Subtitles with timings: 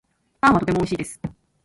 [0.41, 1.21] パンはとてもおいしいです